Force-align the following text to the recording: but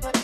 but 0.00 0.15